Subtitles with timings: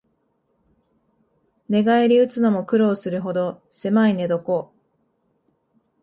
[1.69, 4.71] 寝返りうつのも苦労するほどせまい寝床